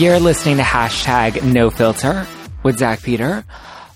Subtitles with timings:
[0.00, 2.26] You're listening to hashtag no filter
[2.62, 3.44] with Zach Peter.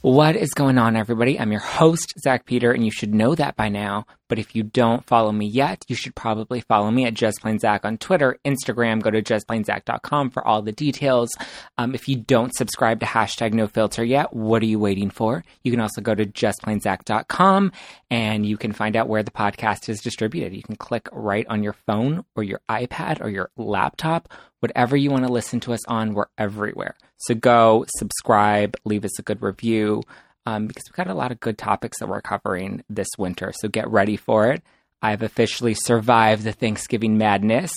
[0.02, 1.40] What is going on, everybody?
[1.40, 4.04] I'm your host, Zach Peter, and you should know that by now.
[4.28, 7.58] But if you don't follow me yet, you should probably follow me at Just Plain
[7.58, 9.02] Zach on Twitter, Instagram.
[9.02, 11.30] Go to justplainzach.com for all the details.
[11.76, 15.44] Um, if you don't subscribe to hashtag no filter yet, what are you waiting for?
[15.62, 17.72] You can also go to justplainzach.com
[18.10, 20.54] and you can find out where the podcast is distributed.
[20.54, 25.10] You can click right on your phone or your iPad or your laptop, whatever you
[25.10, 26.94] want to listen to us on, we're everywhere.
[27.18, 30.02] So go subscribe, leave us a good review
[30.46, 33.52] um, because we've got a lot of good topics that we're covering this winter.
[33.60, 34.62] So get ready for it.
[35.02, 37.72] I've officially survived the Thanksgiving madness,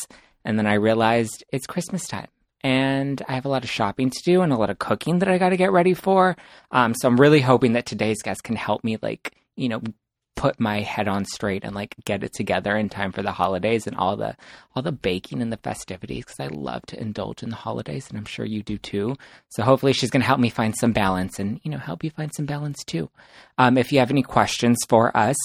[0.46, 2.28] and then I realized it's Christmas time.
[2.62, 5.30] And I have a lot of shopping to do and a lot of cooking that
[5.30, 6.36] I got to get ready for.
[6.72, 9.82] Um, so I'm really hoping that today's guest can help me, like, you know,
[10.38, 13.88] put my head on straight and like get it together in time for the holidays
[13.88, 14.38] and all the
[14.76, 18.18] all the baking and the festivities because I love to indulge in the holidays and
[18.18, 19.18] I'm sure you do too.
[19.50, 22.12] So hopefully she's going to help me find some balance and you know help you
[22.12, 23.10] find some balance too.
[23.58, 25.36] Um, if you have any questions for us,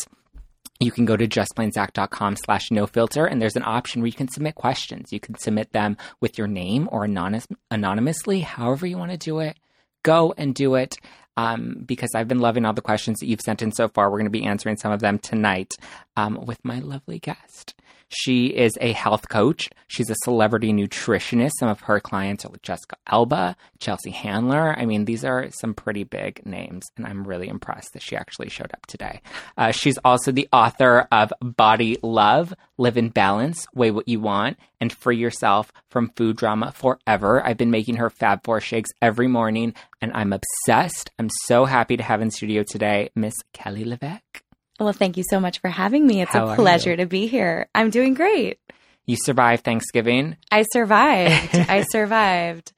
[0.78, 4.28] you can go to justplainzach.com slash no filter and there's an option where you can
[4.28, 5.10] submit questions.
[5.10, 9.40] You can submit them with your name or anonymous, anonymously, however you want to do
[9.40, 9.56] it.
[10.02, 10.98] Go and do it
[11.36, 14.10] um, because I've been loving all the questions that you've sent in so far.
[14.10, 15.72] We're going to be answering some of them tonight
[16.16, 17.74] um, with my lovely guest.
[18.12, 19.70] She is a health coach.
[19.88, 21.52] She's a celebrity nutritionist.
[21.58, 24.78] Some of her clients are like Jessica Alba, Chelsea Handler.
[24.78, 28.50] I mean, these are some pretty big names, and I'm really impressed that she actually
[28.50, 29.22] showed up today.
[29.56, 34.58] Uh, she's also the author of Body Love, Live in Balance, Weigh What You Want,
[34.80, 37.44] and Free Yourself from Food Drama Forever.
[37.44, 41.10] I've been making her Fab Four shakes every morning, and I'm obsessed.
[41.18, 44.42] I'm so happy to have in studio today Miss Kelly LeVeque.
[44.80, 46.22] Well, thank you so much for having me.
[46.22, 47.68] It's How a pleasure to be here.
[47.74, 48.58] I'm doing great.
[49.06, 50.36] You survived Thanksgiving.
[50.50, 51.54] I survived.
[51.68, 52.72] I survived.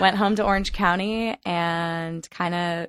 [0.00, 2.88] Went home to Orange County and kind of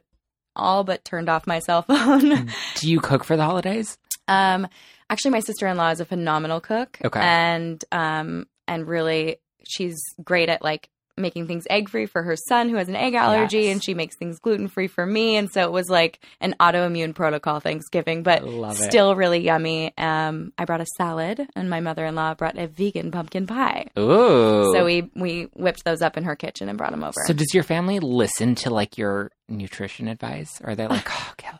[0.55, 2.49] all but turned off my cell phone.
[2.75, 3.97] Do you cook for the holidays?
[4.27, 4.67] um,
[5.09, 6.97] actually, my sister in law is a phenomenal cook.
[7.03, 7.19] Okay.
[7.19, 12.69] And um, and really, she's great at like making things egg free for her son
[12.69, 13.71] who has an egg allergy, Yes.
[13.73, 15.35] and she makes things gluten free for me.
[15.35, 18.43] And so it was like an autoimmune protocol Thanksgiving, but
[18.75, 19.93] still really yummy.
[19.97, 23.87] Um, I brought a salad, and my mother in law brought a vegan pumpkin pie.
[23.97, 24.71] Ooh.
[24.73, 27.13] So we we whipped those up in her kitchen and brought them over.
[27.25, 30.59] So does your family listen to like your nutrition advice?
[30.63, 31.57] Or are they like, oh, Kelly?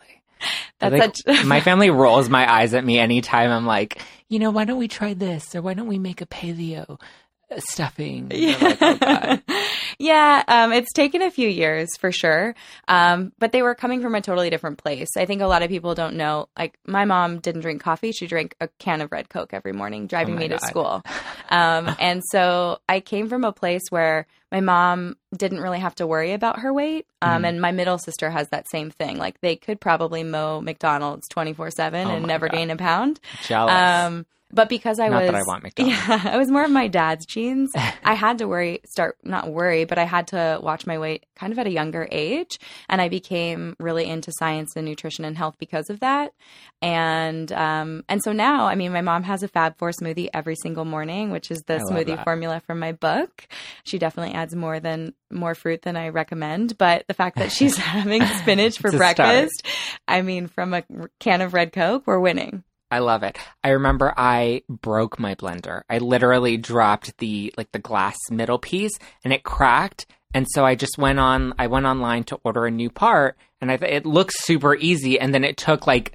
[0.80, 1.46] That's Like, such.
[1.46, 4.88] my family rolls my eyes at me anytime I'm like, you know, why don't we
[4.88, 5.54] try this?
[5.56, 7.00] Or why don't we make a paleo
[7.60, 8.28] stuffing?
[8.30, 9.38] They're like, "Oh,
[10.00, 12.56] yeah, um, it's taken a few years for sure.
[12.88, 15.10] Um, but they were coming from a totally different place.
[15.18, 16.48] I think a lot of people don't know.
[16.58, 20.08] Like, my mom didn't drink coffee; she drank a can of Red Coke every morning,
[20.08, 21.04] driving Oh me to school.
[21.50, 26.08] Um, and so I came from a place where my mom didn't really have to
[26.08, 27.06] worry about her weight.
[27.22, 27.48] Um, Mhm.
[27.50, 29.18] And my middle sister has that same thing.
[29.18, 32.56] Like, they could probably mow McDonald's twenty four seven Oh and never God.
[32.56, 33.20] gain a pound.
[33.44, 33.74] Jealous.
[34.08, 35.98] Um, but because I Not was, that I want McDonald's.
[36.08, 37.72] yeah, I was more of my dad's genes.
[38.04, 41.54] I had to worry, start not worry, but I had to watch my weight kind
[41.54, 45.56] of at a younger age, and I became really into science and nutrition and health
[45.60, 46.34] because of that.
[46.82, 50.56] And um, and so now, I mean, my mom has a Fab Four smoothie every
[50.56, 52.24] single morning, which is the smoothie that.
[52.24, 53.48] formula from my book.
[53.84, 57.78] She definitely adds more than more fruit than I recommend, but the fact that she's
[57.92, 59.18] having spinach for a start.
[59.18, 59.66] breakfast,
[60.08, 60.84] I mean, from a
[61.20, 62.64] can of red Coke, we're winning.
[62.92, 63.38] I love it.
[63.64, 65.84] I remember I broke my blender.
[65.90, 68.92] I literally dropped the like the glass middle piece
[69.24, 70.06] and it cracked.
[70.34, 73.72] And so I just went on I went online to order a new part and
[73.72, 76.14] I th- it looks super easy and then it took like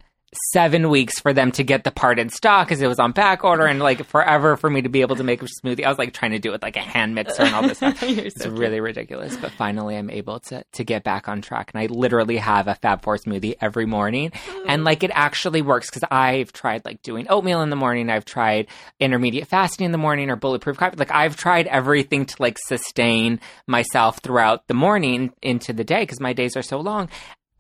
[0.52, 3.44] 7 weeks for them to get the part in stock cuz it was on back
[3.44, 5.84] order and like forever for me to be able to make a smoothie.
[5.84, 7.78] I was like trying to do it with like a hand mixer and all this
[7.78, 8.02] stuff.
[8.02, 8.58] It's cute.
[8.58, 12.36] really ridiculous, but finally I'm able to to get back on track, and I literally
[12.38, 14.32] have a Fab Four smoothie every morning,
[14.66, 18.24] and like it actually works because I've tried like doing oatmeal in the morning, I've
[18.24, 18.66] tried
[19.00, 23.40] intermediate fasting in the morning or bulletproof coffee, like I've tried everything to like sustain
[23.66, 27.08] myself throughout the morning into the day because my days are so long.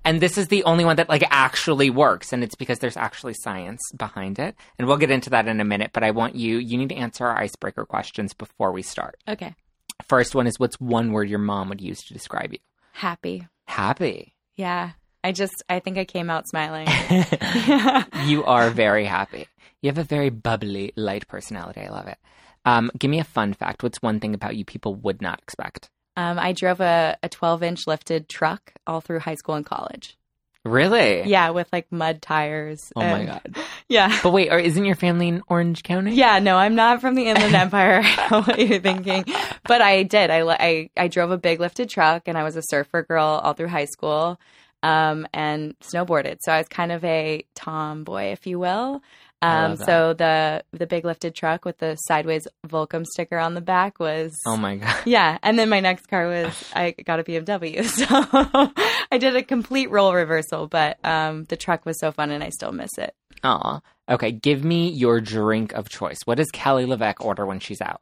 [0.06, 3.34] And this is the only one that like actually works, and it's because there's actually
[3.34, 4.54] science behind it.
[4.78, 5.90] And we'll get into that in a minute.
[5.92, 9.20] But I want you you need to answer our icebreaker questions before we start.
[9.28, 9.54] Okay.
[10.04, 12.58] First one is what's one word your mom would use to describe you?
[12.92, 13.46] Happy.
[13.66, 14.34] Happy.
[14.56, 14.92] Yeah.
[15.24, 16.86] I just, I think I came out smiling.
[16.86, 18.04] yeah.
[18.26, 19.48] you are very happy.
[19.82, 21.80] You have a very bubbly, light personality.
[21.80, 22.18] I love it.
[22.64, 23.82] Um, give me a fun fact.
[23.82, 25.90] What's one thing about you people would not expect?
[26.16, 30.16] Um, I drove a, a 12 inch lifted truck all through high school and college.
[30.64, 31.22] Really?
[31.22, 32.92] Yeah, with like mud tires.
[32.96, 33.56] Oh my god.
[33.88, 34.18] Yeah.
[34.20, 36.14] But wait, or isn't your family in Orange County?
[36.16, 38.00] Yeah, no, I'm not from the Inland Empire.
[38.04, 39.24] I know what you're thinking,
[39.62, 40.28] but I did.
[40.28, 43.52] I, I I drove a big lifted truck, and I was a surfer girl all
[43.52, 44.40] through high school,
[44.82, 46.38] um, and snowboarded.
[46.40, 49.02] So I was kind of a tomboy, if you will.
[49.42, 54.00] Um, so the the big lifted truck with the sideways Volcom sticker on the back
[54.00, 54.96] was Oh my god.
[55.04, 57.84] yeah, and then my next car was I got a BMW.
[57.96, 58.72] So
[59.10, 62.50] I did a complete role reversal, but um, the truck was so fun, and I
[62.50, 63.14] still miss it.
[63.44, 63.80] Aw.
[64.08, 66.18] Okay, give me your drink of choice.
[66.24, 68.00] What does Kelly LeVeque order when she's out?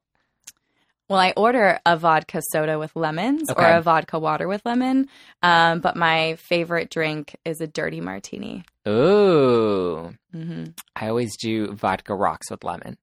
[1.14, 5.08] Well, I order a vodka soda with lemons or a vodka water with lemon.
[5.42, 8.64] Um, but my favorite drink is a dirty martini.
[8.88, 10.12] Ooh.
[10.32, 10.64] hmm
[10.96, 12.96] I always do vodka rocks with lemon.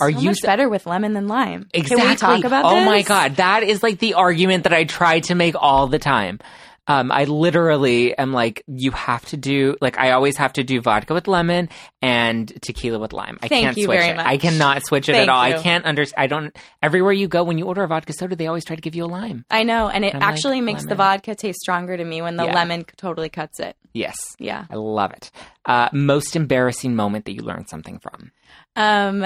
[0.00, 1.68] Are Are you s- better with lemon than lime?
[1.72, 2.02] Exactly.
[2.02, 2.86] Can we talk about oh this?
[2.86, 6.40] my god, that is like the argument that I try to make all the time.
[6.86, 10.80] Um, I literally am like, you have to do like I always have to do
[10.82, 11.70] vodka with lemon
[12.02, 13.38] and tequila with lime.
[13.42, 14.16] I Thank can't you switch very it.
[14.16, 14.26] much.
[14.26, 15.48] I cannot switch it at all.
[15.48, 15.54] you.
[15.54, 16.22] I can't understand.
[16.22, 16.56] I don't.
[16.82, 19.04] Everywhere you go, when you order a vodka soda, they always try to give you
[19.04, 19.44] a lime.
[19.50, 22.44] I know, and it like, actually makes the vodka taste stronger to me when the
[22.44, 22.54] Yeah.
[22.54, 23.76] lemon totally cuts it.
[23.94, 24.64] Yes, Yeah.
[24.70, 25.30] I love it.
[25.64, 28.32] Uh, most embarrassing moment that you learned something from.
[28.76, 29.24] Um,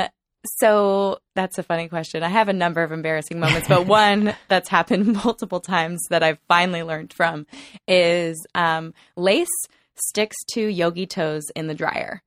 [0.57, 2.23] so that's a funny question.
[2.23, 6.39] I have a number of embarrassing moments, but one that's happened multiple times that I've
[6.49, 7.47] finally learned from
[7.87, 9.49] is um, lace
[9.95, 12.23] sticks to yogi toes in the dryer.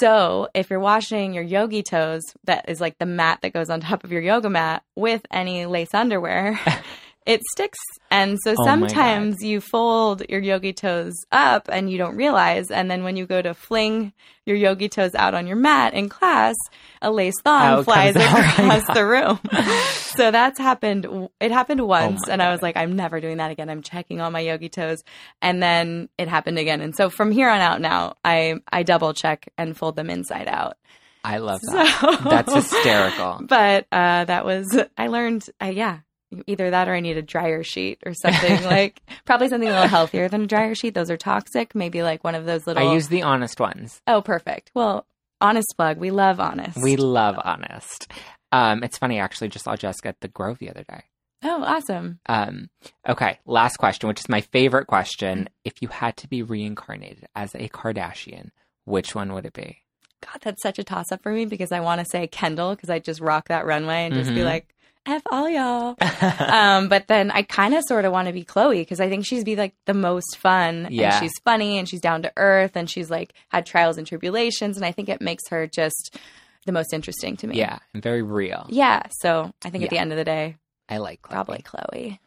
[0.00, 3.80] So if you're washing your yogi toes, that is like the mat that goes on
[3.80, 6.58] top of your yoga mat with any lace underwear,
[7.26, 7.78] it sticks.
[8.10, 12.70] And so Oh sometimes you fold your yogi toes up and you don't realize.
[12.70, 14.12] And then when you go to fling
[14.46, 16.54] your yogi toes out on your mat in class,
[17.02, 19.40] a lace thong flies across the room.
[20.16, 21.28] so that's happened.
[21.40, 23.68] It happened once, Oh and I was like, I'm never doing that again.
[23.68, 25.02] I'm checking all my yogi toes,
[25.42, 26.80] and then it happened again.
[26.80, 30.46] And so from here on out, now I I double check and fold them inside
[30.46, 30.76] out.
[31.24, 32.00] I love that.
[32.00, 33.40] So That's hysterical.
[33.42, 35.50] But uh, that was I learned.
[35.60, 35.98] Uh, yeah.
[36.46, 39.88] Either that or I need a dryer sheet or something like probably something a little
[39.88, 40.94] healthier than a dryer sheet.
[40.94, 41.74] Those are toxic.
[41.74, 42.86] Maybe like one of those little.
[42.88, 44.00] I use the honest ones.
[44.06, 44.70] oh, perfect.
[44.74, 45.06] Well,
[45.40, 45.98] honest plug.
[45.98, 46.76] We love honest.
[46.82, 48.10] We love honest.
[48.52, 51.02] Um, it's funny, I actually just saw Jessica at the Grove the other day.
[51.44, 52.20] oh, awesome.
[52.26, 52.70] Um,
[53.08, 55.48] okay, last question, which is my favorite question.
[55.64, 58.50] If you had to be reincarnated as a Kardashian,
[58.84, 59.78] which one would it be?
[60.22, 62.88] God, that's such a toss up for me because I want to say Kendall because
[62.88, 64.44] I just rock that runway and just be Mhm.
[64.46, 64.74] like,
[65.06, 65.96] F all y'all.
[66.40, 69.24] um, but then I kind of sort of want to be Khloé because I think
[69.26, 70.88] she's be like the most fun.
[70.90, 71.14] Yeah.
[71.14, 74.76] And she's funny and she's down to earth and she's like had trials and tribulations.
[74.76, 76.18] And I think it makes her just
[76.66, 77.56] the most interesting to me.
[77.56, 78.66] yeah, and very real.
[78.68, 79.04] Yeah.
[79.20, 80.56] So I think at the end of the day,
[80.88, 81.30] I like Khloé.
[81.30, 82.18] probably Khloé.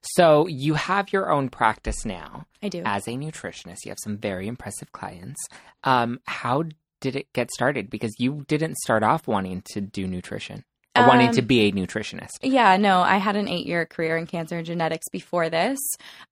[0.00, 2.82] So you have your own practice now I do.
[2.84, 3.78] as a nutritionist.
[3.84, 5.40] You have some very impressive clients.
[5.84, 6.64] Um, how
[7.00, 7.90] did it get started?
[7.90, 10.64] Because you didn't start off wanting to do nutrition
[10.96, 12.38] or wanting Um, to be a nutritionist.
[12.42, 15.78] Yeah, no, I had an eight year career in cancer and genetics before this.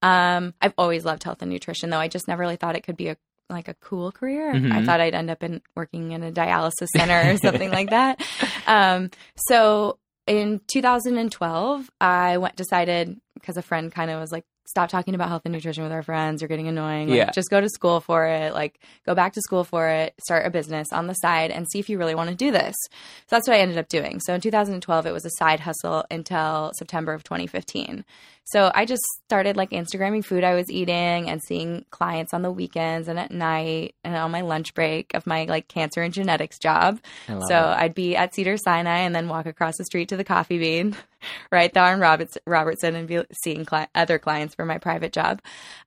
[0.02, 1.98] Um, I've always loved health and nutrition, though.
[2.00, 3.16] I just never really thought it could be a
[3.50, 4.52] like a cool career.
[4.52, 4.86] I Mhm.
[4.86, 8.20] thought I'd end up in working in a dialysis center or something like that.
[8.66, 14.44] Um, so in 2012, I went decided because a friend kind of was like,
[14.74, 16.42] "Stop talking about health and nutrition with our friends.
[16.42, 17.08] You're getting annoying.
[17.08, 17.30] Like, Yeah.
[17.30, 18.52] just go to school for it.
[18.52, 20.14] Like, go back to school for it.
[20.24, 22.74] Start a business on the side and see if you really want to do this."
[22.82, 24.18] So that's what I ended up doing.
[24.18, 28.04] So in 2012, it was a side hustle until September of 2015.
[28.46, 32.50] So I just started like Instagramming food I was eating and seeing clients on the
[32.50, 36.58] weekends and at night and on my lunch break of my like cancer and genetics
[36.58, 37.00] job.
[37.48, 37.74] So.
[37.76, 40.94] I'd be at Cedar Sinai and then walk across the street to the Coffee Bean,
[41.52, 45.40] right there on Roberts, Robertson, and be seeing cli- other clients for my private job.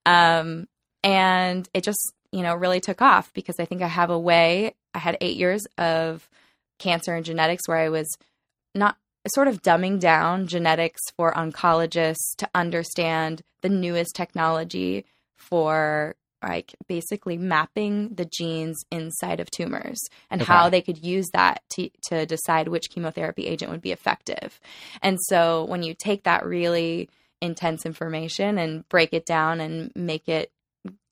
[0.06, 0.68] Um,
[1.04, 4.74] and it just, you know, really took off because I think I have a way.
[4.96, 6.28] I had eight years of
[6.80, 8.18] cancer and genetics where I was
[8.74, 8.98] not
[9.30, 15.06] sort of dumbing down genetics for oncologists to understand the newest technology
[15.36, 20.54] for like basically mapping the genes inside of tumors and Okay.
[20.54, 24.60] how they could use that to, to decide which chemotherapy agent would be effective.
[25.02, 27.10] And so when you take that really
[27.42, 30.52] intense information and break it down and make it,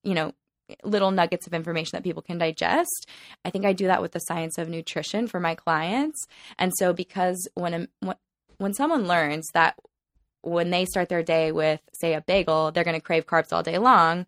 [0.04, 0.34] you know,
[0.84, 3.08] little nuggets of information that people can digest.
[3.44, 6.26] I think I do that with the science of nutrition for my clients.
[6.58, 7.88] And so because when
[8.58, 9.76] when, someone learns that
[10.42, 13.64] when they start their day with say a bagel, they're going to crave carbs all
[13.64, 14.26] day long,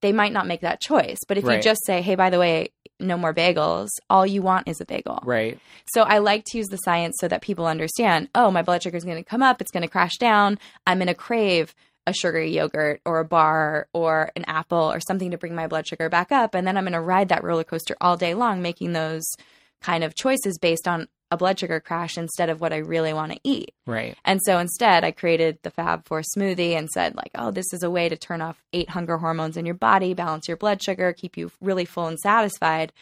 [0.00, 1.18] they might not make that choice.
[1.26, 1.56] But if Right.
[1.56, 2.68] you just say, "Hey, by the way,
[3.00, 5.20] no more bagels," all you want is a bagel.
[5.24, 5.58] right.
[5.92, 8.96] So I like to use the science so that people understand, oh, my blood sugar
[8.96, 11.74] is going to come up, it's going to crash down, I'm going to crave
[12.08, 15.86] a sugary yogurt or a bar or an apple or something to bring my blood
[15.86, 16.54] sugar back up.
[16.54, 19.24] And then I'm going to ride that roller coaster all day long, making those
[19.82, 23.32] kind of choices based on a blood sugar crash instead of what I really want
[23.32, 23.74] to eat.
[23.86, 24.16] Right.
[24.24, 27.82] And so instead, I created the Fab Four smoothie and said, like, oh, this is
[27.82, 31.12] a way to turn off eight hunger hormones in your body, balance your blood sugar,
[31.12, 32.92] keep you really full and satisfied.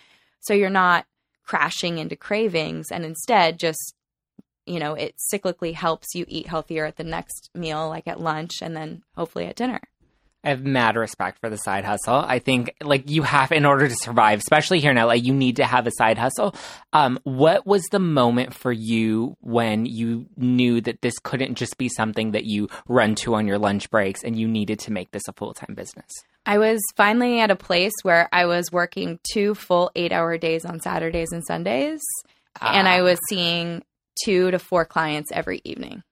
[0.41, 1.07] So you're not
[1.45, 3.95] crashing into cravings and instead just
[4.67, 8.63] you know, it cyclically helps you eat healthier at the next meal, like at lunch
[8.63, 9.81] and then hopefully at dinner.
[10.47, 12.15] I have mad respect for the side hustle.
[12.15, 15.57] I think like you have in order to survive, especially here in LA, you need
[15.57, 16.55] to have a side hustle.
[16.93, 21.89] Um, what was the moment for you when you knew that this couldn't just be
[21.89, 25.27] something that you run to on your lunch breaks and you needed to make this
[25.27, 26.09] a full time business?
[26.47, 30.65] I was finally at a place where I was working two full eight hour days
[30.65, 32.01] on Saturdays and Sundays.
[32.61, 32.73] Ah.
[32.73, 33.83] And I was seeing
[34.25, 36.03] two to four clients every evening.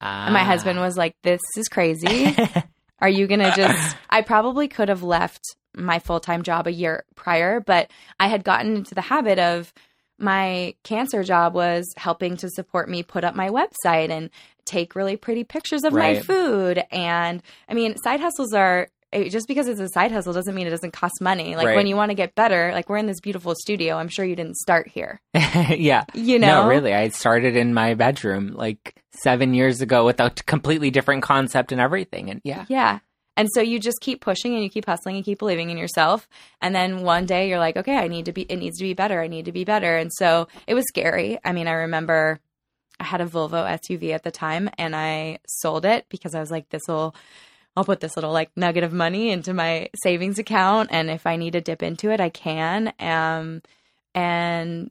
[0.00, 0.26] Ah.
[0.26, 2.36] And my husband was like, This is crazy.
[3.00, 3.96] Are you going to just.
[4.10, 5.42] I probably could have left
[5.74, 9.72] my full time job a year prior, but I had gotten into the habit of
[10.18, 14.30] my cancer job was helping to support me put up my website and
[14.64, 16.16] take really pretty pictures of right.
[16.16, 16.82] my food.
[16.90, 20.66] And I mean, side hustles are it, just because it's a side hustle doesn't mean
[20.66, 21.56] it doesn't cost money.
[21.56, 21.76] Like right.
[21.76, 23.96] when you want to get better, like we're in this beautiful studio.
[23.96, 25.20] I'm sure you didn't start here.
[25.34, 26.04] yeah.
[26.14, 26.62] You know?
[26.62, 26.94] No, really.
[26.94, 31.80] I started in my bedroom like seven years ago with a completely different concept and
[31.80, 32.30] everything.
[32.30, 32.66] And yeah.
[32.68, 32.98] Yeah.
[33.36, 36.28] And so you just keep pushing and you keep hustling and keep believing in yourself.
[36.60, 38.94] And then one day you're like, okay, I need to be, it needs to be
[38.94, 39.22] better.
[39.22, 39.96] I need to be better.
[39.96, 41.38] And so it was scary.
[41.44, 42.40] I mean, I remember
[42.98, 46.50] I had a Volvo SUV at the time and I sold it because I was
[46.50, 47.14] like, this will
[47.78, 51.36] I'll put this little like nugget of money into my savings account, and if I
[51.36, 52.92] need to dip into it, I can.
[52.98, 53.62] Um,
[54.16, 54.90] and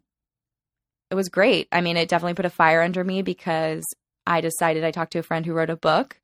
[1.12, 1.68] it was great.
[1.70, 3.84] I mean, it definitely put a fire under me because
[4.26, 6.18] I decided I talked to a friend who wrote a book,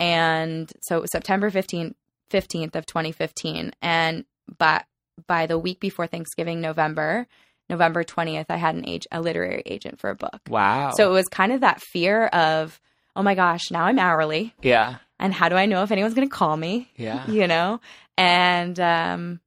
[0.00, 1.96] and so it was September fifteenth,
[2.30, 4.24] fifteenth of twenty fifteen, and
[4.56, 4.86] but
[5.26, 7.26] by the week before Thanksgiving, November.
[7.68, 10.40] November 20th, I had an age, a literary agent for a book.
[10.48, 10.92] Wow.
[10.96, 12.80] So it was kind of that fear of,
[13.16, 14.54] oh my gosh, now I'm hourly.
[14.62, 16.90] Yeah and how do I know if anyone's going to call me?
[16.96, 17.28] Yeah.
[17.28, 17.80] You know?
[18.18, 19.40] And um,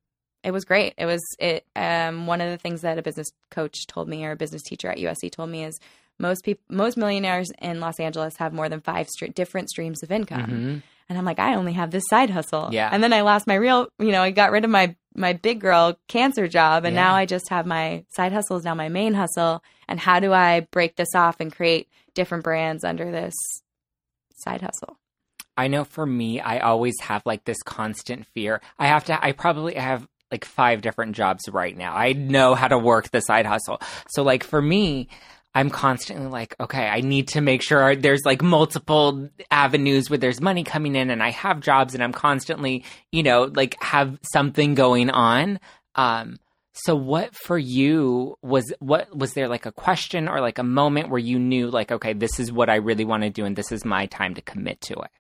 [0.44, 0.94] it was great.
[0.98, 4.32] It was it um, one of the things that a business coach told me or
[4.32, 5.80] a business teacher at USC told me is
[6.18, 10.12] most people most millionaires in Los Angeles have more than five st- different streams of
[10.12, 10.42] income.
[10.42, 10.78] Mm-hmm.
[11.10, 12.70] And I'm like, I only have this side hustle.
[12.72, 12.90] Yeah.
[12.92, 15.60] And then I lost my real, you know, I got rid of my my big
[15.60, 17.04] girl cancer job and yeah.
[17.04, 19.64] now I just have my side hustle is now my main hustle.
[19.88, 23.34] And how do I break this off and create different brands under this
[24.36, 24.98] side hustle?
[25.60, 28.62] I know for me, I always have like this constant fear.
[28.80, 31.94] I have to, I probably have like five different jobs right now.
[31.94, 33.82] I know how to work the side hustle.
[34.08, 35.10] So, like, for me,
[35.54, 40.40] I'm constantly like, okay, I need to make sure there's like multiple avenues where there's
[40.40, 44.76] money coming in and I have jobs and I'm constantly, you know, like have something
[44.76, 45.60] going on.
[45.96, 46.38] Um,
[46.72, 51.10] so what for you was what was there like a question or like a moment
[51.10, 53.74] where you knew like, okay, this is what I really want to do and this
[53.74, 55.12] is my time to commit to it?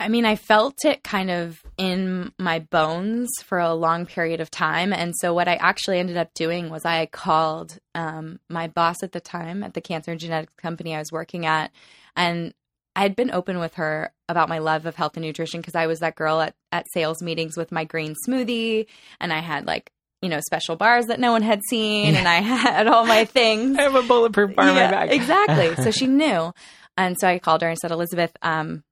[0.00, 4.50] I mean, I felt it kind of in my bones for a long period of
[4.50, 4.94] time.
[4.94, 9.12] And so, what I actually ended up doing was I called um, my boss at
[9.12, 11.70] the time at the cancer and genetics company I was working at.
[12.16, 12.54] And
[12.96, 15.86] I had been open with her about my love of health and nutrition because I
[15.86, 18.86] was that girl at, at sales meetings with my green smoothie.
[19.20, 19.92] And I had like,
[20.22, 22.14] you know, special bars that no one had seen.
[22.14, 23.78] And I had all my things.
[23.78, 25.12] I have a bulletproof bar yeah, in my bag.
[25.12, 25.84] exactly.
[25.84, 26.52] So she knew.
[26.96, 28.82] And so I called her and said, Elizabeth, um,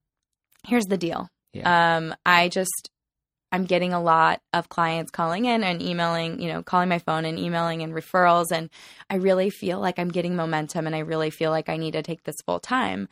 [0.67, 1.29] here's the deal.
[1.53, 1.97] Yeah.
[1.97, 2.91] Um, I just
[3.51, 7.25] I'm getting a lot of clients calling in and emailing, you know, calling my phone
[7.25, 8.53] and emailing and referrals.
[8.53, 8.69] And
[9.09, 12.03] I really feel like I'm getting momentum and I really feel like I need to
[12.03, 13.09] take this full time.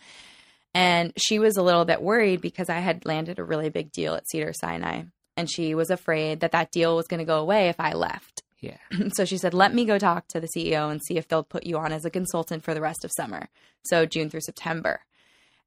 [0.75, 4.15] And she was a little bit worried because I had landed a really big deal
[4.15, 5.05] at Cedar Sinai.
[5.39, 8.43] And she was afraid that that deal was going to go away if I left.
[8.59, 8.79] Yeah.
[9.13, 11.67] so she said, let me go talk to the CEO and see if they'll put
[11.67, 13.49] you on as a consultant for the rest of summer.
[13.85, 15.03] So June through September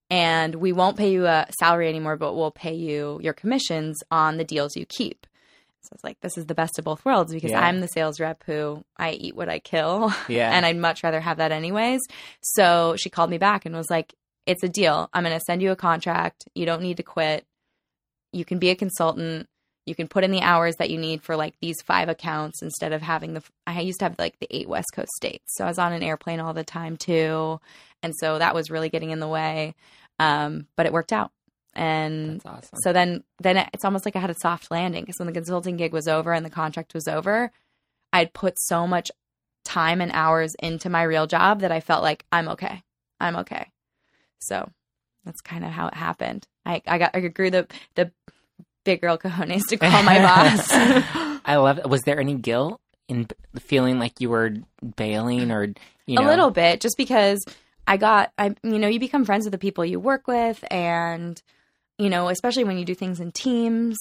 [0.09, 4.37] and we won't pay you a salary anymore, but we'll pay you your commissions on
[4.37, 5.27] the deals you keep.
[5.81, 7.65] So it's like this is the best of both worlds because yeah.
[7.65, 10.13] I'm the sales rep who I eat what I kill.
[10.27, 10.51] Yeah.
[10.51, 12.01] and I'd much rather have that anyways.
[12.41, 14.13] So she called me back and was like,
[14.45, 15.09] It's a deal.
[15.13, 16.47] I'm gonna send you a contract.
[16.53, 17.45] You don't need to quit.
[18.31, 19.47] You can be a consultant.
[19.89, 22.93] You can put in the hours that you need for like these five accounts instead
[22.93, 25.55] of having the I used to have like the eight West Coast states.
[25.55, 27.60] So I was on an airplane all the time too.
[28.01, 29.75] And so that was really getting in the way.
[30.19, 31.31] Um, but it worked out.
[31.74, 32.79] And awesome.
[32.84, 35.77] so then, then it's almost like I had a soft landing because when the consulting
[35.77, 37.51] gig was over and the contract was over,
[38.12, 39.12] I'd put so much
[39.65, 42.84] time and hours into my real job that I felt like I'm okay.
[43.19, 43.69] I'm okay.
[44.39, 44.69] So
[45.25, 46.48] that's kind of how it happened.
[46.65, 48.12] I, I got I grew the the
[48.89, 50.67] big girl cojones to call my boss.
[51.46, 51.79] I love.
[51.86, 53.27] Was there any guilt in
[53.60, 54.53] feeling like you were
[54.96, 55.74] bailing or
[56.05, 56.25] you know?
[56.25, 57.39] a little bit just because
[57.88, 61.41] i got i you know you become friends with the people you work with and
[61.98, 63.98] you know especially when you do things in teams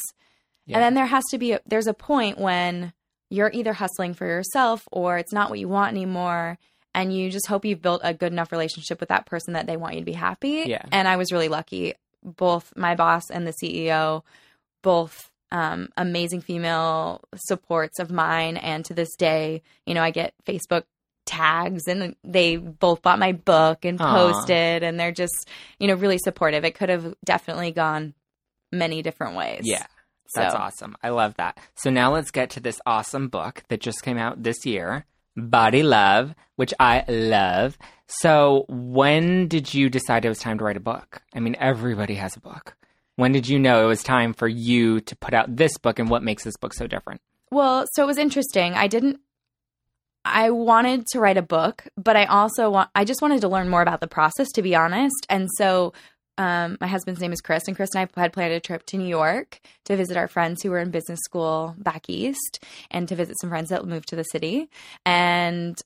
[0.67, 0.77] Yeah.
[0.77, 2.93] and then there has to be a, there's a point when
[3.31, 6.59] you're either hustling for yourself or it's not what you want anymore
[6.95, 9.77] and you just hope you've built a good enough relationship with that person that they
[9.79, 10.83] want you to be happy Yeah.
[10.93, 14.23] and i was really lucky both my boss and the ceo
[14.83, 20.35] both um, amazing female supports of mine and to this day you know i get
[20.45, 20.83] facebook
[21.25, 26.19] tags and they both bought my book and posted and they're just you know really
[26.19, 28.15] supportive it could have definitely gone
[28.73, 29.87] many different ways Yeah.
[30.35, 30.97] That's So- awesome.
[31.03, 31.59] I love that.
[31.75, 35.07] So now let's get to this awesome book that just came out this year,
[35.37, 37.79] Body Love, which I love.
[38.09, 41.23] So when did you decide it was time to write a book?
[41.35, 42.77] I mean, everybody has a book.
[43.19, 46.09] When did you know it was time for you to put out this book and
[46.09, 47.21] what makes this book so different?
[47.51, 48.75] Well, so it was interesting.
[48.75, 49.19] I didn't.
[50.25, 52.91] I wanted to write a book, but I also want.
[52.95, 55.27] I just wanted to learn more about the process, to be honest.
[55.29, 55.95] And so,
[56.37, 58.97] um, my husband's name is Chris, and Chris and I had planned a trip to
[58.97, 63.17] New York to visit our friends who were in business school back east, and to
[63.17, 64.71] visit some friends that moved to the city.
[65.05, 65.77] And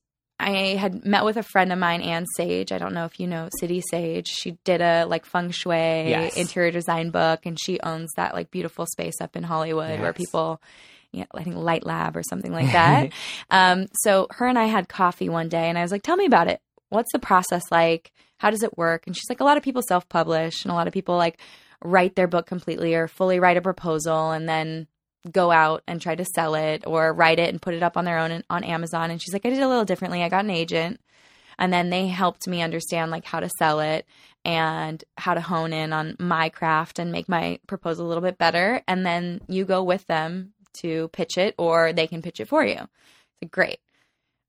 [0.43, 2.73] I had met with a friend of mine, Anne Sage.
[2.73, 4.29] I don't know if you know City Sage.
[4.29, 6.37] She did a like feng shui Yes.
[6.37, 10.17] interior design book, and she owns that like beautiful space up in Hollywood where Yes.
[10.17, 10.61] people,
[11.13, 13.11] yeah, I think Light Lab or something like that.
[13.51, 16.27] um, so her and I had coffee one day, and I was like, "Tell me
[16.27, 16.61] about it.
[16.89, 18.13] What's the process like?
[18.39, 20.87] How does it work?" And she's like, "A lot of people self-publish, and a lot
[20.89, 21.39] of people like
[21.85, 24.87] write their book completely or fully write a proposal, and then."
[25.31, 28.05] Go out and try to sell it or write it and put it up on
[28.05, 30.23] their own on Amazon and she's like I did it a little differently.
[30.23, 31.01] I got an agent
[31.59, 34.07] and then they helped me understand like how to sell it
[34.45, 38.39] and how to hone in on my craft and make my proposal a little bit
[38.39, 42.49] better and then you go with them to pitch it or they can pitch it
[42.49, 42.75] for you.
[42.75, 43.79] It's like great.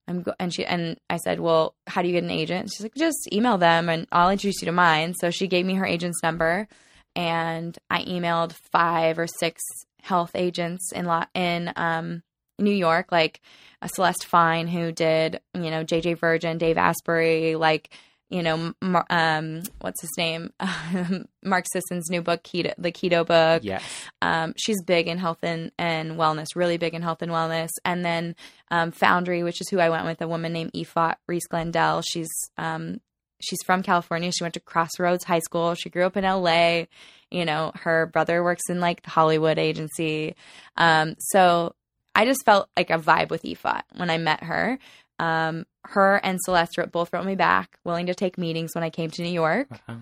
[0.07, 2.81] I'm go- and she and I said, "Well, how do you get an agent?" She's
[2.81, 5.85] like, "Just email them and I'll introduce you to mine." So she gave me her
[5.85, 6.67] agent's number
[7.15, 9.61] and I emailed five or six
[10.03, 12.23] health agents in La- in um,
[12.59, 13.41] New York, like
[13.81, 17.89] uh, Celeste Fine, who did you know JJ Virgin, Dave Asprey, like
[18.29, 18.73] you know
[19.09, 20.51] um, what's his name,
[21.43, 23.63] Mark Sisson's new book, Keto, the Keto book.
[23.63, 23.83] Yes.
[24.21, 27.69] Um, she's big in health and, and wellness, really big in health and wellness.
[27.85, 28.35] And then
[28.71, 32.03] um, Foundry, which is who I went with, a woman named Yfat Reiss Gendell.
[32.05, 32.99] She's um,
[33.41, 34.31] she's from California.
[34.31, 35.75] She went to Crossroads High School.
[35.75, 36.85] She grew up in LA.
[37.33, 40.35] You know, her brother works in like the Hollywood agency.
[40.77, 41.75] Um, so
[42.15, 44.77] I just felt like a vibe with Yfat when I met her.
[45.19, 49.09] Um, her and Celeste both wrote me back, willing to take meetings when I came
[49.11, 49.67] to New York.
[49.71, 49.95] Uh-huh.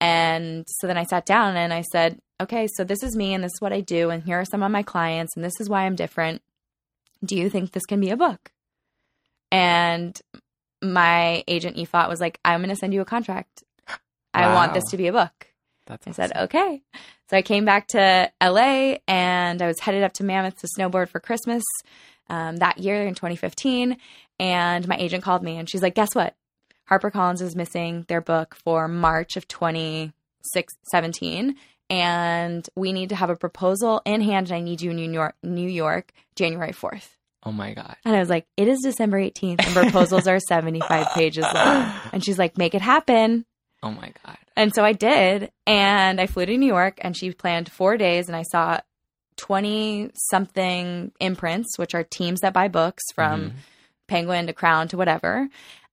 [0.00, 3.42] And so then I sat down and I said, okay, so this is me and
[3.42, 4.10] this is what I do.
[4.10, 6.42] And here are some of my clients and this is why I'm different.
[7.24, 8.52] Do you think this can be a book?
[9.50, 10.20] And
[10.82, 13.62] my agent Yfat was like, I'm going to send you a contract.
[14.34, 15.46] I want this to be a book.
[15.86, 16.82] That's I said, okay.
[17.30, 21.08] So I came back to LA and I was headed up to Mammoth to snowboard
[21.08, 21.62] for Christmas
[22.28, 23.96] um, that year in 2015.
[24.38, 26.34] And my agent called me and she's like, guess what?
[26.90, 31.56] HarperCollins is missing their book for March of 2017.
[31.90, 34.48] And we need to have a proposal in hand.
[34.48, 37.08] And I need you in New York, New York, January 4th.
[37.46, 37.96] Oh my god.
[38.04, 41.92] And I was like, it is December 18th and proposals are 75 pages long.
[42.12, 43.44] And she's like, make it happen.
[43.82, 44.38] Oh my god.
[44.56, 45.50] And so I did.
[45.66, 48.80] And I flew to New York and she planned four days and I saw
[49.36, 53.52] 20 something imprints, which are teams that buy books from Mhm.
[54.06, 55.48] Penguin to Crown to whatever.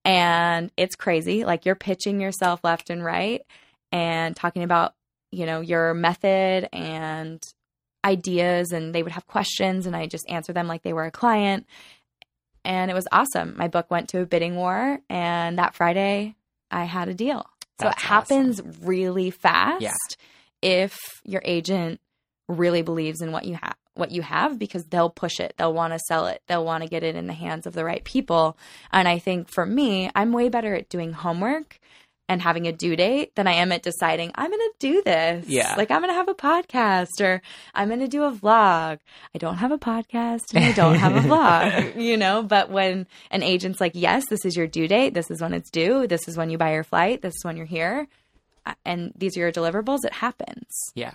[0.06, 1.44] And it's crazy.
[1.46, 3.42] Like you're pitching yourself left and right
[3.92, 4.94] and talking about,
[5.32, 7.42] you know, your method and
[8.06, 8.72] ideas.
[8.72, 11.66] And they would have questions and I just answer them like they were a client.
[12.64, 13.56] And it was awesome.
[13.58, 15.00] My book went to a bidding war.
[15.10, 16.36] And that Friday,
[16.70, 17.46] I had a deal.
[17.82, 19.94] So That's it happens really fast Yeah.
[20.62, 22.00] if your agent
[22.48, 25.54] really believes in what you have what you have because they'll push it.
[25.58, 26.42] They'll want to sell it.
[26.48, 28.58] They'll want to get it in the hands of the right people.
[28.92, 31.78] And i think for me i'm way better at doing homework
[32.32, 35.46] and having a due date than i am at deciding i'm going to do this.
[35.48, 35.76] Yeah.
[35.76, 37.42] like i'm going to have a podcast or
[37.76, 39.00] i'm going to do a vlog.
[39.36, 42.42] I don't have a podcast and i don't have a vlog you know?
[42.42, 45.14] But when an agent's like yes this is your due date.
[45.14, 46.08] This is when it's due.
[46.08, 47.22] This is when you buy your flight.
[47.22, 48.08] This is when you're here.
[48.86, 50.72] And these are your deliverables it happens.
[50.96, 51.14] Yeah.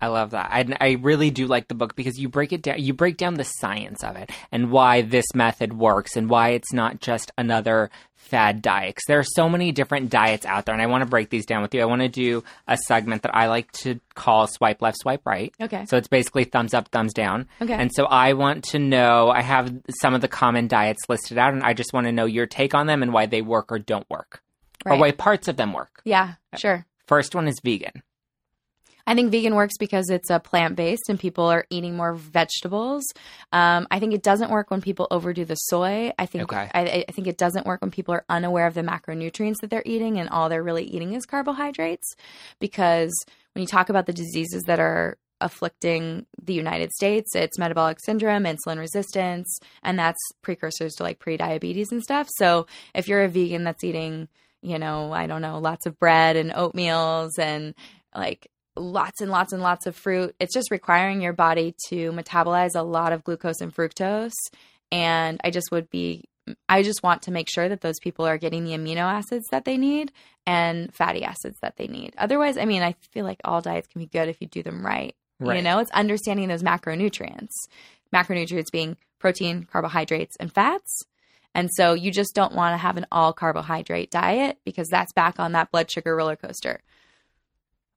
[0.00, 0.48] I love that.
[0.52, 2.78] I, I really do like the book because you break it down.
[2.78, 6.72] You break down the science of it and why this method works and why it's
[6.72, 8.94] not just another fad diet.
[8.94, 11.46] 'Cause there are so many different diets out there, and I want to break these
[11.46, 11.80] down with you.
[11.80, 15.52] I want to do a segment that I like to call "Swipe Left, Swipe Right."
[15.60, 15.84] Okay.
[15.86, 17.48] So it's basically thumbs up, thumbs down.
[17.62, 17.72] Okay.
[17.74, 19.30] And so I want to know.
[19.30, 22.26] I have some of the common diets listed out, and I just want to know
[22.26, 24.42] your take on them and why they work or don't work,
[24.84, 26.02] or why parts of them work.
[26.04, 26.84] Yeah, sure.
[27.06, 28.02] First one is vegan.
[29.08, 33.02] I think vegan works because it's a plant based and people are eating more vegetables.
[33.52, 36.12] Um, I think it doesn't work when people overdo the soy.
[36.18, 36.70] I think Okay.
[36.74, 39.82] I, I think it doesn't work when people are unaware of the macronutrients that they're
[39.86, 42.14] eating and all they're really eating is carbohydrates.
[42.60, 43.10] Because
[43.54, 48.44] when you talk about the diseases that are afflicting the United States, it's metabolic syndrome,
[48.44, 52.28] insulin resistance, and that's precursors to like pre-diabetes and stuff.
[52.36, 54.28] So if you're a vegan that's eating,
[54.60, 57.74] you know, I don't know, lots of bread and oatmeals and
[58.14, 60.34] like lots and lots and lots of fruit.
[60.40, 64.32] It's just requiring your body to metabolize a lot of glucose and fructose.
[64.90, 66.24] And I just would be,
[66.68, 69.64] I just want to make sure that those people are getting the amino acids that
[69.64, 70.12] they need
[70.46, 72.14] and fatty acids that they need.
[72.16, 74.84] Otherwise, I mean, I feel like all diets can be good if you do them
[74.84, 75.14] right.
[75.56, 77.52] You know, it's understanding those macronutrients,
[78.12, 81.02] macronutrients being protein, carbohydrates, and fats.
[81.54, 85.38] And so you just don't want to have an all carbohydrate diet because that's back
[85.38, 86.80] on that blood sugar roller coaster.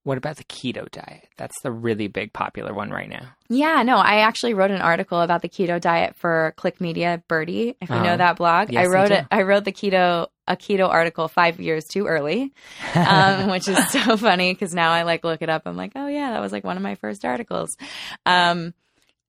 [0.04, 1.28] What about the keto diet?
[1.38, 3.34] That's the really big popular one right now.
[3.50, 7.76] Yeah, no, I actually wrote an article about the keto diet for Clique Media Byrdie.
[7.80, 8.04] If you Uh-huh.
[8.06, 9.26] know that blog, Yes, I wrote it.
[9.30, 12.52] I wrote the keto a keto article five years too early,
[12.96, 15.64] um, which is so funny because now I like look it up.
[15.66, 17.78] I'm like, oh yeah, that was like one of my first articles.
[18.26, 18.74] Um,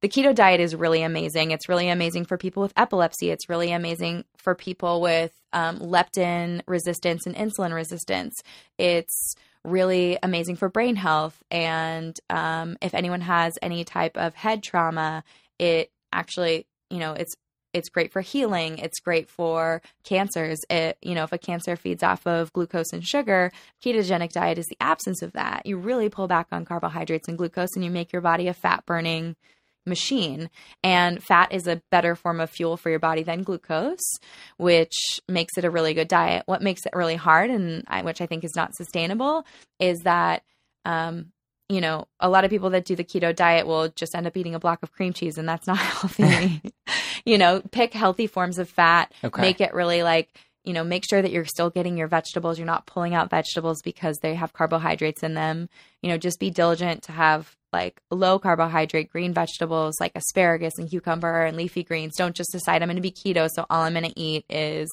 [0.01, 1.51] the keto diet is really amazing.
[1.51, 3.31] It's really amazing for people with epilepsy.
[3.31, 8.43] It's really amazing for people with um, leptin resistance and insulin resistance.
[8.79, 11.43] It's really amazing for brain health.
[11.51, 15.25] And um, if anyone has any type of head trauma,
[15.59, 17.35] it actually, you know, it's
[17.73, 18.79] it's great for healing.
[18.79, 20.59] It's great for cancers.
[20.69, 23.51] It, you know, if a cancer feeds off of glucose and sugar,
[23.83, 25.65] ketogenic diet is the absence of that.
[25.65, 28.85] You really pull back on carbohydrates and glucose and you make your body a fat
[28.85, 29.37] burning
[29.87, 30.51] machine.
[30.83, 34.19] And fat is a better form of fuel for your body than glucose,
[34.57, 36.45] which makes it a really good diet.
[36.47, 39.45] What makes it really hard, and I, which I think is not sustainable,
[39.79, 40.43] is that,
[40.85, 41.33] um,
[41.69, 44.37] you know, a lot of people that do the keto diet will just end up
[44.37, 46.61] eating a block of cream cheese, and that's not healthy.
[47.25, 49.41] you know, pick healthy forms of fat, Okay.
[49.41, 50.29] make it really like,
[50.65, 52.59] you know, make sure that you're still getting your vegetables.
[52.59, 55.69] You're not pulling out vegetables because they have carbohydrates in them.
[56.03, 60.91] You know, just be diligent to have like low carbohydrate green vegetables like asparagus and
[60.91, 62.15] cucumber and leafy greens.
[62.17, 64.89] Don't just decide I'm going to be keto, so all I'm going to eat is,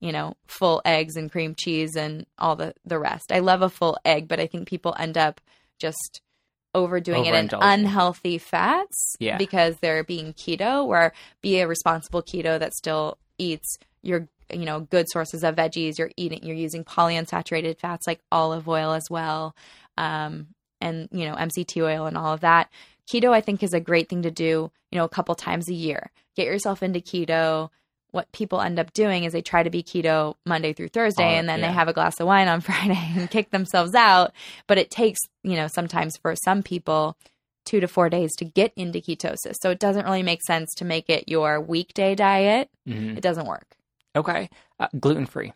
[0.00, 3.32] you know, full eggs and cream cheese and all the the rest.
[3.32, 5.40] I love a full egg, but I think people end up
[5.80, 6.20] just
[6.74, 9.36] overdoing it in unhealthy fats Yeah.
[9.36, 14.80] because they're being keto or be a responsible keto that still eats your you know
[14.80, 19.54] good sources of veggies you're eating you're using polyunsaturated fats like olive oil as well
[19.98, 20.46] um,
[20.82, 22.68] and you know mct oil and all of that
[23.10, 25.74] keto i think is a great thing to do you know a couple times a
[25.74, 27.70] year get yourself into keto
[28.10, 31.38] what people end up doing is they try to be keto monday through thursday Oh,
[31.38, 31.68] and then yeah.
[31.68, 34.32] they have a glass of wine on friday and kick themselves out
[34.66, 37.16] but it takes you know sometimes for some people
[37.64, 40.84] two to four days to get into ketosis so it doesn't really make sense to
[40.84, 43.16] make it your weekday diet Mhm.
[43.16, 43.76] it doesn't work
[44.14, 44.50] Okay.
[44.78, 45.54] Uh, gluten free.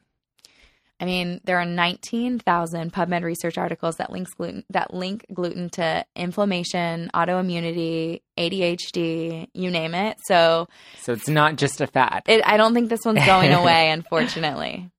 [0.98, 6.04] I mean, there are 19,000 PubMed research articles that links gluten that link gluten to
[6.14, 10.18] inflammation, autoimmunity, ADHD, you name it.
[10.26, 10.68] So,
[11.02, 12.22] So it's not just a fad.
[12.26, 14.90] it, I don't think this one's going away, unfortunately.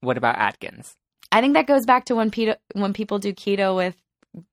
[0.00, 0.94] What about Atkins?
[1.32, 3.96] I think that goes back to when pedo, when people do keto with,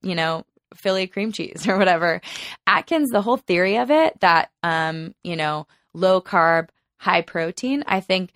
[0.01, 2.21] you know, Philly cream cheese or whatever.
[2.65, 7.83] Atkins, the whole theory of it that, um, you know, low carb, high protein.
[7.85, 8.31] I think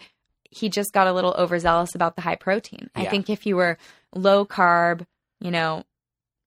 [0.56, 2.90] he just got a little overzealous about the high protein.
[2.96, 3.78] I think if you were
[4.14, 5.06] low carb,
[5.42, 5.84] you know,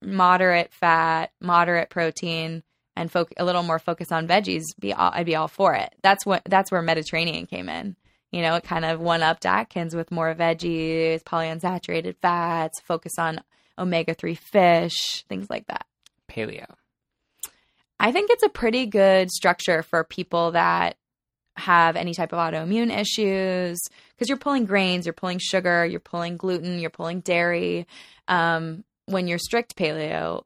[0.01, 2.63] moderate fat, moderate protein,
[2.95, 5.93] and foc- a little more focus on veggies, be all, I'd be all for it.
[6.01, 7.95] That's what that's where Mediterranean came in.
[8.31, 13.41] You know, it kind of one upped Atkins with more veggies, polyunsaturated fats, focus on
[13.77, 15.85] omega three fish, things like that.
[16.27, 16.65] Paleo.
[17.99, 20.97] I think it's a pretty good structure for people that
[21.59, 23.79] have any type of autoimmune issues
[24.15, 27.85] because you're pulling grains, you're pulling sugar, you're pulling gluten, you're pulling dairy.
[28.27, 30.43] Um, when you're strict paleo,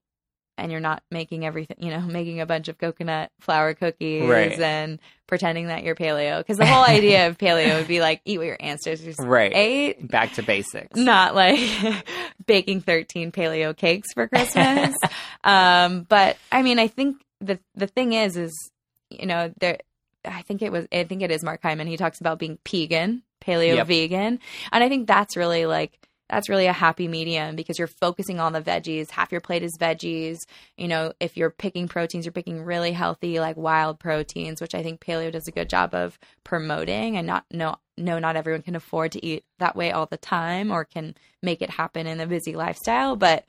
[0.56, 4.60] and you're not making everything, you know, making a bunch of coconut flour cookies Right.
[4.60, 6.38] and pretending that you're paleo.
[6.40, 9.26] Because the whole idea of paleo would be like eat what your ancestors ate.
[9.28, 9.52] Right.
[9.56, 10.96] ate, Back to basics.
[10.98, 11.60] not like
[12.46, 14.94] baking 13 paleo cakes for Christmas.
[15.44, 18.72] um, but I mean, I think the the thing is, is
[19.10, 19.80] you know, there.
[20.26, 20.88] I think it was.
[20.92, 21.88] I think it is Mark Hyman.
[21.88, 23.88] He talks about being pegan, paleo Yep.
[23.88, 24.40] vegan,
[24.72, 28.54] and I think that's really like that's really a happy medium because you're focusing on
[28.54, 29.12] the veggies.
[29.12, 30.38] Half your plate is veggies.
[30.78, 34.82] You know, if you're picking proteins, you're picking really healthy, like wild proteins, which I
[34.82, 37.18] think paleo does a good job of promoting.
[37.18, 40.72] And not no no, not everyone can afford to eat that way all the time
[40.72, 43.16] or can make it happen in a busy lifestyle.
[43.16, 43.46] But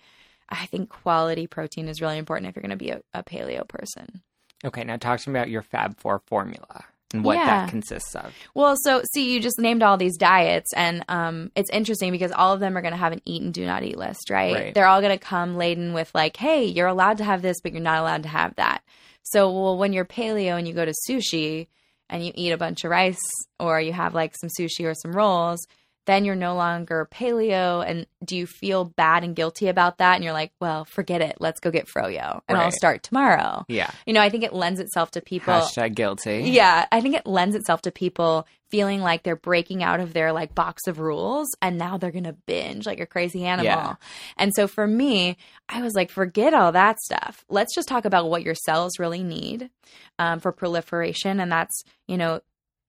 [0.51, 3.67] I think quality protein is really important if you're going to be a, a paleo
[3.67, 4.23] person.
[4.65, 7.45] Okay, now talk to me about your Fab Four formula and what Yeah.
[7.47, 8.35] that consists of.
[8.55, 12.53] Well, so see, you just named all these diets, and um, it's interesting because all
[12.53, 14.55] of them are going to have an eat and do not eat list, right?
[14.55, 14.75] Right.
[14.75, 17.73] They're all going to come laden with like, hey, you're allowed to have this, but
[17.73, 18.83] you're not allowed to have that.
[19.23, 21.69] So, well, when you're paleo and you go to sushi
[22.11, 23.19] and you eat a bunch of rice,
[23.59, 25.61] or you have like some sushi or some rolls,
[26.07, 27.85] then you're no longer paleo.
[27.87, 30.15] And do you feel bad and guilty about that?
[30.15, 31.37] And you're like, well, forget it.
[31.41, 33.65] Let's go get froyo, and I'll start tomorrow.
[33.69, 33.91] Yeah.
[34.07, 35.55] You know, I think it lends itself to people.
[35.55, 36.51] Hashtag guilty.
[36.51, 40.33] Yeah, I think it lends itself to people feeling like they're breaking out of their
[40.33, 43.67] like box of rules and now they're going to binge like a crazy animal.
[43.67, 43.95] Yeah.
[44.37, 45.37] And so for me,
[45.69, 47.45] I was like, forget all that stuff.
[47.49, 49.71] Let's just talk about what your cells really need
[50.19, 51.39] um, for proliferation.
[51.39, 52.41] And that's, you know,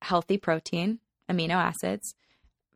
[0.02, 0.98] healthy protein,
[1.30, 2.16] amino acids,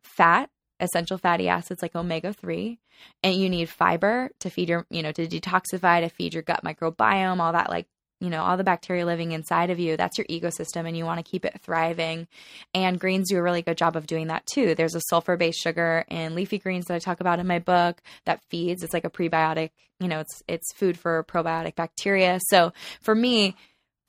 [0.02, 2.78] fat, essential fatty acids like omega 3
[3.22, 6.64] and you need fiber to feed your you know to detoxify to feed your gut
[6.64, 7.86] microbiome all that like
[8.20, 9.96] you know all the bacteria living inside of you.
[9.96, 12.28] That's your ecosystem and you want to keep it thriving.
[12.74, 14.74] And greens do a really good job of doing that too.
[14.74, 18.02] There's a sulfur based sugar in leafy greens that i talk about in my book
[18.26, 18.82] that feeds.
[18.82, 22.40] It's like a prebiotic you know it's it's food for probiotic bacteria.
[22.48, 23.56] So for me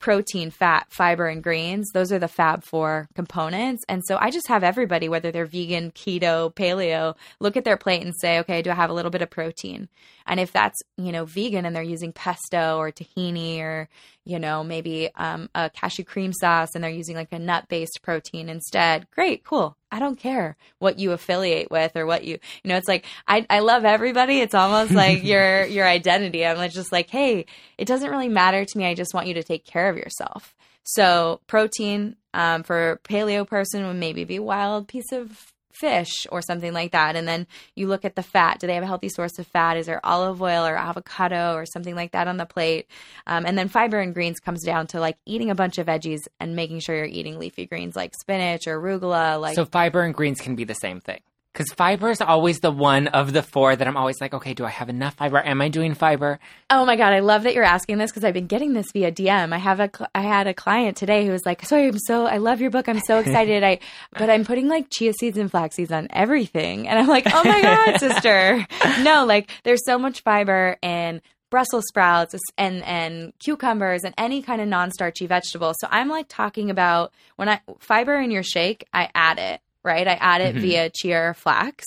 [0.02, 1.88] protein, fat, fiber, and greens.
[1.94, 3.84] Those are the Fab Four components.
[3.88, 8.02] And so I just have everybody, whether they're vegan, keto, paleo, look at their plate
[8.02, 9.88] and say, okay, do I have a little bit of protein?
[10.26, 13.88] And if that's, you know, vegan and they're using pesto or tahini or,
[14.24, 18.00] you know, maybe um, a cashew cream sauce and they're using like a nut based
[18.02, 19.76] protein instead, great, cool.
[19.92, 23.46] I don't care what you affiliate with or what you, you know, it's like, I,
[23.50, 24.40] I love everybody.
[24.40, 26.44] It's almost like your, your identity.
[26.46, 27.44] I'm just like, hey,
[27.76, 28.86] it doesn't really matter to me.
[28.86, 30.54] I just want you to take care of yourself.
[30.84, 36.72] So protein um, for paleo person would maybe be wild piece of fish or something
[36.72, 37.16] like that.
[37.16, 38.60] And then you look at the fat.
[38.60, 39.76] Do they have a healthy source of fat?
[39.76, 42.86] Is there olive oil or avocado or something like that on the plate?
[43.26, 46.20] Um, and then fiber and greens comes down to like eating a bunch of veggies
[46.38, 49.40] and making sure you're eating leafy greens like spinach or arugula.
[49.40, 51.20] Like so fiber and greens can be the same thing.
[51.52, 54.64] Because fiber is always the one of the four that I'm always like, okay, do
[54.64, 55.38] I have enough fiber?
[55.38, 56.38] Am I doing fiber?
[56.70, 59.12] Oh my god, I love that you're asking this because I've been getting this via
[59.12, 59.52] DM.
[59.52, 62.26] I have a cl- I had a client today who was like, "Sorry, I'm so
[62.26, 62.88] I love your book.
[62.88, 63.62] I'm so excited.
[63.62, 63.80] I
[64.12, 67.44] but I'm putting like chia seeds and flax seeds on everything." And I'm like, "Oh
[67.44, 68.66] my god, sister."
[69.02, 74.62] No, like there's so much fiber in Brussels sprouts and and cucumbers and any kind
[74.62, 75.74] of non-starchy vegetable.
[75.78, 80.06] So I'm like talking about when I fiber in your shake, I add it, right?
[80.06, 80.60] I add it Mhm.
[80.60, 81.84] via chia or flax.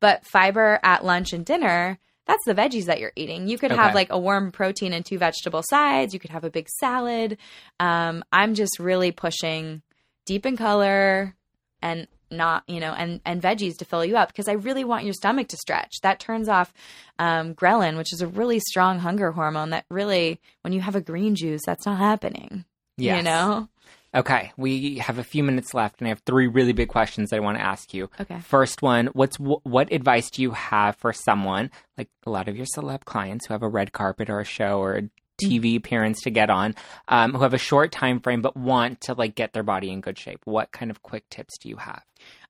[0.00, 3.46] But fiber at lunch and dinner, that's the veggies that you're eating.
[3.48, 6.12] You could have like a warm protein and two vegetable sides.
[6.12, 7.38] You could have a big salad.
[7.78, 9.82] Um, I'm just really pushing
[10.24, 11.34] deep in color
[11.80, 15.04] and not, you know, and and veggies to fill you up because I really want
[15.04, 16.00] your stomach to stretch.
[16.02, 16.74] That turns off
[17.20, 19.70] um, ghrelin, which is a really strong hunger hormone.
[19.70, 22.64] That really, when you have a green juice, that's not happening.
[22.96, 23.18] Yes.
[23.18, 23.68] You know.
[24.14, 27.36] Okay, we have a few minutes left, and I have three really big questions that
[27.36, 28.08] I want to ask you.
[28.20, 28.38] Okay.
[28.40, 32.56] First one, what's wh- what advice do you have for someone like a lot of
[32.56, 35.02] your celeb clients who have a red carpet or a show or a
[35.42, 36.74] TV appearance to get on,
[37.08, 40.00] um, who have a short time frame but want to like get their body in
[40.00, 40.40] good shape?
[40.44, 42.02] What kind of quick tips do you have?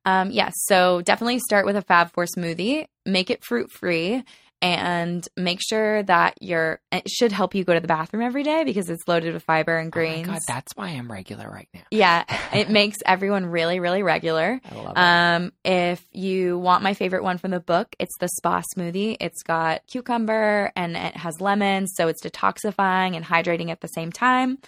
[0.05, 0.53] Um, yes.
[0.67, 2.87] So definitely start with a Fab Four smoothie.
[3.05, 4.23] Make it fruit free
[4.67, 8.65] and make sure that you're, it should help you go to the bathroom every day
[8.65, 10.27] because it's loaded with fiber and Oh my greens.
[10.27, 11.83] God, that's why I'm regular right now.
[11.91, 12.25] yeah.
[12.53, 14.61] It makes everyone really, really regular.
[14.71, 14.99] I love it.
[14.99, 19.17] Um, if you want my favorite one from the book, it's the spa smoothie.
[19.21, 24.11] It's got cucumber and it has lemons, so it's detoxifying and hydrating at the same
[24.13, 24.59] time.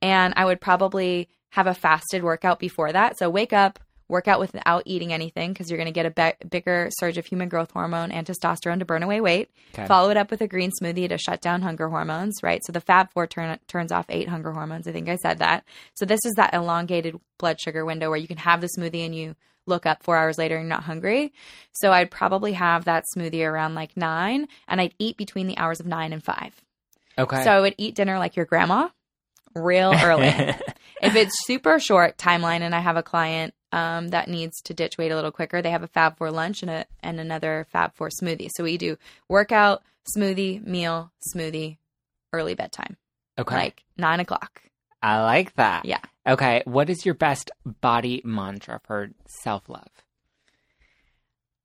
[0.00, 3.18] And I would probably have a fasted workout before that.
[3.18, 3.78] So wake up,
[4.12, 7.26] work out without eating anything because you're going to get a be- bigger surge of
[7.26, 9.50] human growth hormone and testosterone to burn away weight.
[9.74, 9.86] Okay.
[9.86, 12.60] Follow it up with a green smoothie to shut down hunger hormones, right?
[12.64, 14.86] So the Fab Four turn, turns off eight hunger hormones.
[14.86, 15.64] I think I said that.
[15.94, 19.14] So this is that elongated blood sugar window where you can have the smoothie and
[19.14, 19.34] you
[19.66, 21.32] look up four hours later and you're not hungry.
[21.72, 25.80] So I'd probably have that smoothie around like nine, and I'd eat between the hours
[25.80, 26.54] of nine and five.
[27.18, 27.42] Okay.
[27.44, 28.88] So I would eat dinner like your grandma
[29.54, 30.26] real early.
[31.02, 34.98] if it's super short timeline and I have a client um, that needs to ditch
[34.98, 37.94] weight a little quicker, they have a Fab Four lunch and a and another Fab
[37.94, 38.50] Four smoothie.
[38.54, 38.96] So we do
[39.28, 39.82] workout,
[40.16, 41.78] smoothie, meal, smoothie,
[42.32, 42.96] early bedtime,
[43.38, 43.56] okay.
[43.56, 44.62] like nine o'clock.
[45.02, 45.84] I like that.
[45.84, 46.00] Yeah.
[46.26, 46.62] Okay.
[46.64, 49.90] What is your best body mantra for self love?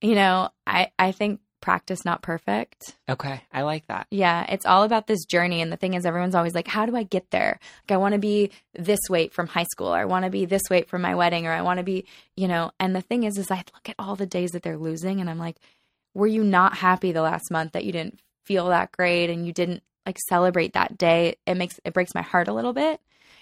[0.02, 2.96] You know, I I think practice not perfect.
[3.10, 3.42] Okay.
[3.52, 4.08] I like that.
[4.12, 5.62] Yeah, it's all about this journey.
[5.62, 7.60] And the thing is, everyone's always like, how do I get there?
[7.84, 10.46] Like, I want to be this weight from high school, or I want to be
[10.46, 12.72] this weight from my wedding, or I want to be, you know.
[12.80, 15.30] And the thing is, is I look at all the days that they're losing, and
[15.30, 15.58] I'm like,
[16.14, 19.54] were you not happy the last month that you didn't feel that great and you
[19.54, 21.36] didn't like celebrate that day?
[21.46, 23.00] It makes it breaks my heart a little bit.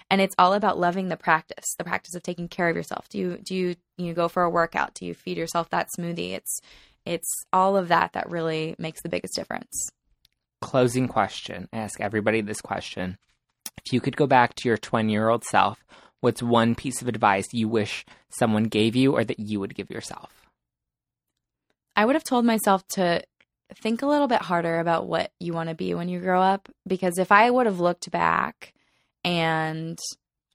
[0.08, 3.08] And it's all about loving the practice, the practice of taking care of yourself.
[3.08, 4.94] Do you do you you know, go for a workout?
[4.94, 6.32] Do you feed yourself that smoothie?
[6.32, 6.60] It's
[7.06, 9.88] it's all of that that really makes the biggest difference.
[10.60, 11.68] Closing question.
[11.72, 13.18] I ask everybody this question.
[13.84, 15.84] If you could go back to your 20 year old self,
[16.20, 19.90] what's one piece of advice you wish someone gave you or that you would give
[19.90, 20.46] yourself?
[21.94, 23.22] I would have told myself to
[23.74, 26.68] think a little bit harder about what you want to be when you grow up
[26.86, 28.72] because if I would have looked back
[29.24, 29.98] and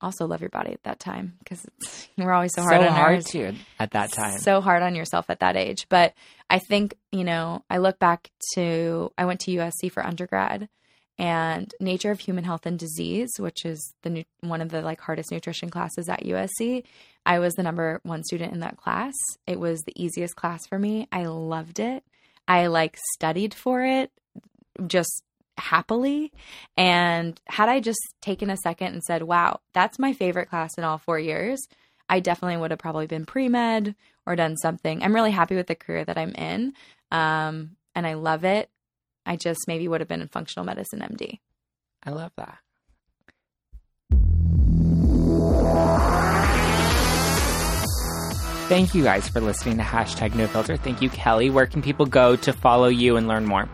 [0.01, 1.65] also love your body at that time because
[2.17, 3.25] we're always so hard so on hard ours.
[3.25, 4.39] to at that time.
[4.39, 5.87] So hard on yourself at that age.
[5.89, 6.13] But
[6.49, 10.69] I think, you know, I look back to I went to USC for undergrad
[11.17, 14.99] and Nature of Human Health and Disease, which is the nu- one of the like
[15.01, 16.83] hardest nutrition classes at USC.
[17.25, 19.13] I was the number one student in that class.
[19.45, 21.07] It was the easiest class for me.
[21.11, 22.03] I loved it.
[22.47, 24.11] I like studied for it
[24.87, 25.23] just
[25.62, 26.32] happily.
[26.76, 30.84] And had I just taken a second and said, wow, that's my favorite class in
[30.84, 31.62] all four years,
[32.10, 33.95] I definitely would have probably been pre med
[34.26, 35.02] or done something.
[35.04, 36.74] I'm really happy with the career that I'm in.
[37.12, 38.69] Um, and I love it.
[39.26, 41.39] I just maybe would have been in functional medicine MD.
[42.04, 42.58] I love that.
[48.67, 50.78] Thank you guys for listening to hashtag no filter.
[50.78, 51.50] Thank you, Kelly.
[51.50, 53.67] Where can people go to follow you and learn more?